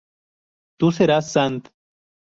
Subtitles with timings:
[0.79, 1.69] Tu serás Sand.